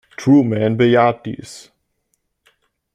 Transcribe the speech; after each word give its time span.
Truman 0.17 0.77
bejaht 0.77 1.27
dies. 1.27 1.71